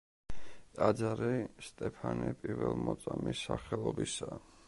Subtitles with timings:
[0.79, 1.35] ტაძარი
[1.67, 4.43] სტეფანე პირველმოწამის სახელობისაა.